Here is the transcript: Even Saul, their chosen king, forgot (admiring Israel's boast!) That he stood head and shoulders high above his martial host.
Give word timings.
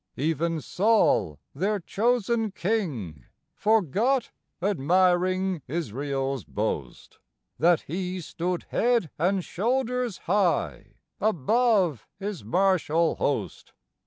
Even 0.17 0.61
Saul, 0.61 1.37
their 1.53 1.79
chosen 1.79 2.49
king, 2.49 3.25
forgot 3.53 4.31
(admiring 4.59 5.61
Israel's 5.67 6.43
boast!) 6.43 7.19
That 7.59 7.81
he 7.81 8.19
stood 8.19 8.63
head 8.69 9.11
and 9.19 9.45
shoulders 9.45 10.17
high 10.25 10.95
above 11.19 12.07
his 12.17 12.43
martial 12.43 13.13
host. 13.17 13.73